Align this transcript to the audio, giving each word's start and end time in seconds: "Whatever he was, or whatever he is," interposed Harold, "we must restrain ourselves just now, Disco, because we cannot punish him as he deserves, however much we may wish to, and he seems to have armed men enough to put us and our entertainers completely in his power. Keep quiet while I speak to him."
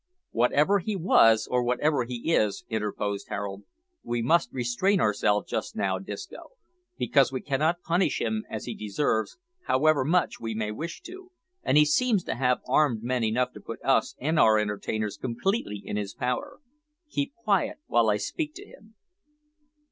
"Whatever 0.31 0.79
he 0.79 0.95
was, 0.95 1.45
or 1.45 1.63
whatever 1.63 2.05
he 2.05 2.33
is," 2.33 2.65
interposed 2.69 3.27
Harold, 3.29 3.65
"we 4.01 4.23
must 4.23 4.51
restrain 4.51 4.99
ourselves 4.99 5.47
just 5.47 5.75
now, 5.75 5.99
Disco, 5.99 6.53
because 6.97 7.31
we 7.31 7.39
cannot 7.39 7.83
punish 7.83 8.19
him 8.19 8.43
as 8.49 8.65
he 8.65 8.73
deserves, 8.73 9.37
however 9.67 10.03
much 10.03 10.39
we 10.39 10.55
may 10.55 10.71
wish 10.71 11.01
to, 11.01 11.29
and 11.61 11.77
he 11.77 11.85
seems 11.85 12.23
to 12.23 12.33
have 12.33 12.61
armed 12.67 13.03
men 13.03 13.23
enough 13.23 13.51
to 13.51 13.61
put 13.61 13.77
us 13.83 14.15
and 14.19 14.39
our 14.39 14.57
entertainers 14.57 15.17
completely 15.17 15.79
in 15.85 15.97
his 15.97 16.15
power. 16.15 16.57
Keep 17.11 17.35
quiet 17.35 17.77
while 17.85 18.09
I 18.09 18.17
speak 18.17 18.55
to 18.55 18.65
him." 18.65 18.95